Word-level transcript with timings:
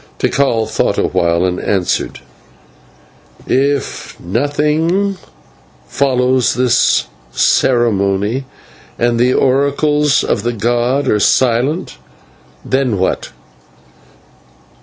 Now, 0.19 0.29
Tikal 0.31 0.65
thought 0.67 0.97
awhile, 0.97 1.45
and 1.45 1.59
answered: 1.59 2.21
"And 3.45 3.51
if 3.55 4.19
nothing 4.19 5.17
follows 5.87 6.55
this 6.55 7.05
ceremony, 7.33 8.45
and 8.97 9.19
the 9.19 9.35
oracles 9.35 10.23
of 10.23 10.41
the 10.41 10.53
god 10.53 11.07
are 11.07 11.19
silent, 11.19 11.97
what 12.63 13.29
then? 13.29 13.29